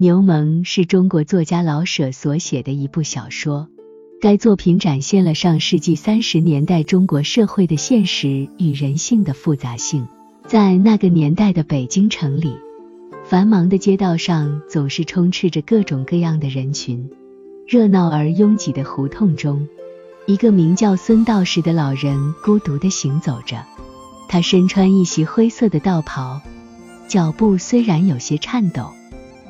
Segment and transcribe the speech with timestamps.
[0.00, 3.66] 牛虻是中国作家老舍所写的一部小说。
[4.20, 10.06] 该作品展现了上世纪三十年代中国社会的现实与人性的复杂性。
[10.46, 12.56] 在那个年代的北京城里，
[13.24, 17.10] 繁忙的街道上总是充斥着各种各样的人群。
[17.66, 19.66] 热闹而拥挤的胡同中，
[20.28, 23.64] 一个名叫孙道士的老人孤独地行走着。
[24.28, 26.40] 他身穿一袭灰色的道袍，
[27.08, 28.92] 脚步虽然有些颤抖，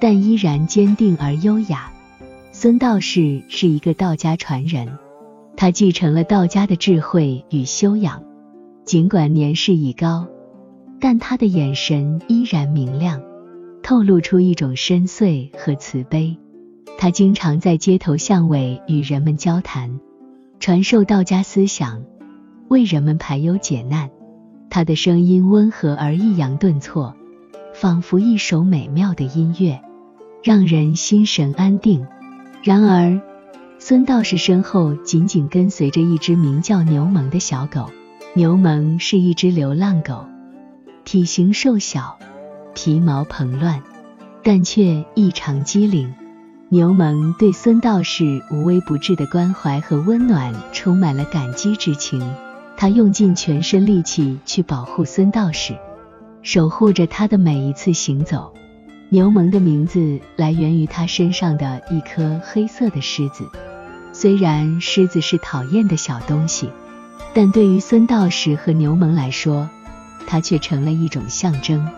[0.00, 1.92] 但依然坚定而优雅。
[2.52, 4.88] 孙道士是一个道家传人，
[5.56, 8.22] 他继承了道家的智慧与修养。
[8.84, 10.26] 尽管年事已高，
[11.00, 13.22] 但他的眼神依然明亮，
[13.82, 16.36] 透露出一种深邃和慈悲。
[16.98, 20.00] 他经常在街头巷尾与人们交谈，
[20.58, 22.02] 传授道家思想，
[22.68, 24.10] 为人们排忧解难。
[24.70, 27.14] 他的声音温和而抑扬顿挫，
[27.72, 29.80] 仿佛一首美妙的音乐，
[30.42, 32.06] 让人心神安定。
[32.62, 33.20] 然而，
[33.78, 37.90] 孙道士身后紧紧跟随着一只名叫牛虻的小狗。
[38.32, 40.24] 牛虻是一只流浪狗，
[41.04, 42.16] 体型瘦小，
[42.74, 43.82] 皮毛蓬乱，
[44.44, 46.14] 但却异常机灵。
[46.68, 52.22] 牛虻对孙道士无微不至的关怀和温暖充满了感激之情，
[52.76, 55.74] 他用尽全身力气去保护孙道士，
[56.42, 58.52] 守护着他的每一次行走。
[59.12, 63.44] 牛虻的名字来源于它身上的一颗黑色的狮子。
[64.12, 66.70] 虽然狮子是讨厌的小东西，
[67.34, 69.68] 但对于孙道士和牛虻来说，
[70.28, 71.88] 它却成了一种象征。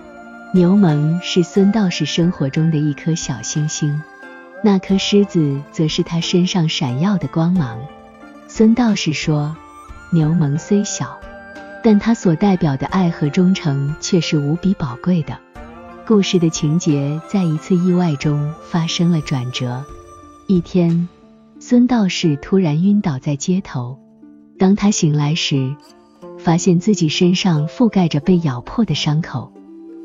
[0.54, 4.00] 牛虻是孙道士生活中的一颗小星星，
[4.64, 7.78] 那颗狮子则是他身上闪耀的光芒。
[8.48, 9.54] 孙道士说
[10.12, 11.20] ：“牛虻虽小，
[11.84, 15.38] 但它所代表的爱和忠诚却是无比宝贵的。”
[16.04, 19.84] 故事的情节在一次意外中发生了转折。
[20.48, 21.08] 一天，
[21.60, 23.98] 孙道士突然晕倒在街头。
[24.58, 25.76] 当他醒来时，
[26.38, 29.52] 发现自己身上覆盖着被咬破的伤口，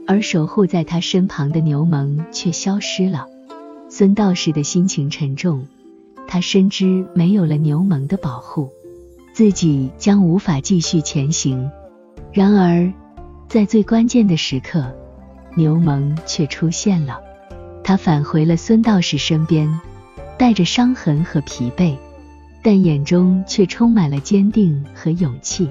[0.05, 3.25] 而守护在他身旁的牛虻却消失了。
[3.89, 5.65] 孙道士的心情沉重，
[6.27, 8.69] 他深知没有了牛虻的保护，
[9.33, 11.71] 自己将无法继续前行。
[12.31, 12.93] 然而，
[13.49, 14.93] 在最关键的时刻，
[15.57, 17.19] 牛虻却出现了，
[17.83, 19.67] 他返回了孙道士身边，
[20.37, 21.97] 带着伤痕和疲惫，
[22.61, 25.67] 但眼中却充满了坚定和勇气。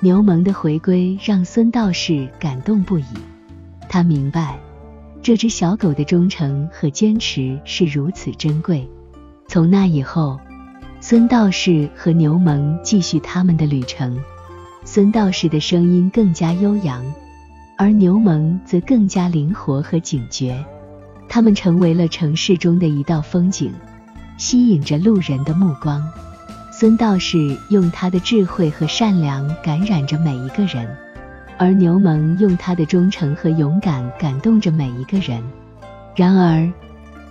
[0.00, 3.04] 牛虻的回归让孙道士感动不已，
[3.88, 4.58] 他明白
[5.22, 8.88] 这只小狗的忠诚和坚持是如此珍贵。
[9.46, 10.40] 从那以后，
[11.00, 14.18] 孙道士和牛虻继续他们的旅程。
[14.84, 17.04] 孙道士的声音更加悠扬。
[17.76, 20.64] 而牛虻则更加灵活和警觉，
[21.28, 23.72] 它们成为了城市中的一道风景，
[24.36, 26.02] 吸引着路人的目光。
[26.70, 30.88] 孙道士用他的智慧和善良感染着每一个人，
[31.58, 35.42] 而牛虻用他的忠诚和勇敢感动着每一个人。
[36.14, 36.70] 然而，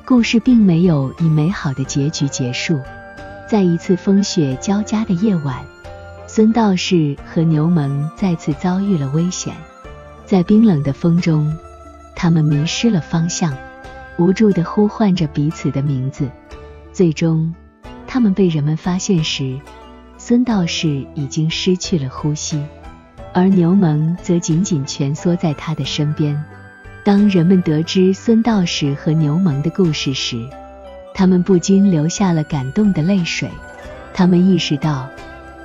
[0.06, 2.80] 故事并没有以美好的结局结束。
[3.48, 5.58] 在一次风雪交加的夜晚，
[6.28, 9.54] 孙道士和牛虻再次遭遇了危险。
[10.32, 11.54] 在冰冷的风中，
[12.16, 13.54] 他们迷失了方向，
[14.18, 16.32] 无助地呼唤着彼此的名字。
[16.94, 17.54] 最终，
[18.08, 19.60] 他们被人们发现时，
[20.18, 22.64] 孙道士已经失去了呼吸，
[23.34, 26.42] 而牛虻则紧紧蜷缩在他的身边。
[27.04, 30.48] 当人们得知孙道士和牛虻的故事时，
[31.14, 33.50] 他们不禁流下了感动的泪水。
[34.14, 35.10] 他们意识到，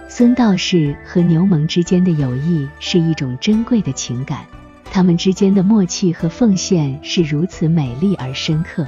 [0.09, 4.41] 孙道士和牛虻之间的友谊是一种珍贵的情感。
[4.97, 8.87] 他们之间的默契和奉献是如此美丽而深刻。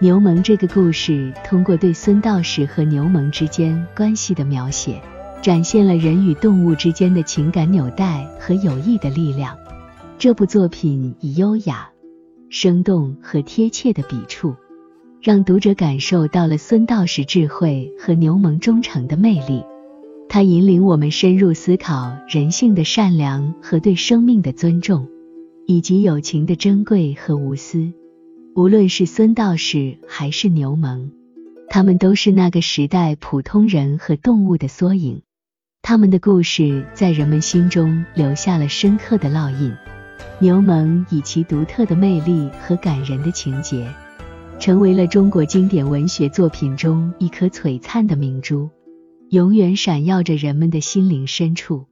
[0.00, 5.00] 牛虻这个故事通过对孙道士和牛虻之间关系的描写，
[5.40, 9.56] 展现了人与动物之间的情感纽带和友谊的力量。
[10.18, 11.90] 这部作品以优雅、
[12.50, 14.56] 生动和贴切的笔触，
[15.22, 19.62] 让读者感受到了孙道士智慧和牛虻忠诚的魅力。
[20.28, 25.06] 它引领我们深入思考人性的善良和对生命的尊重。
[25.66, 27.92] 以及友情的珍贵和无私，
[28.54, 31.10] 无论是孙道士还是牛虻，
[31.68, 35.22] 他们都是那个时代普通人和动物的缩影。
[35.82, 39.72] 他们的故事在人们心中留下了深刻的烙印。
[40.38, 43.92] 牛虻以其独特的魅力和感人的情节，
[44.60, 48.68] 成为了中国经典文学作品中一颗璀璨的明珠，
[49.30, 51.86] 永远闪耀着人们的心灵深处。